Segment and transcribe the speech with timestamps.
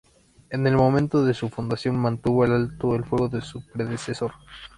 [0.49, 4.31] En el momento de su fundación mantuvo el alto el fuego de su predecesor.